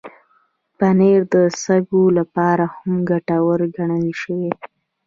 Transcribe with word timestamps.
پنېر 0.77 1.19
د 1.33 1.35
سږو 1.63 2.03
لپاره 2.19 2.65
هم 2.75 2.93
ګټور 3.09 3.59
ګڼل 3.75 4.07
شوی. 4.21 4.51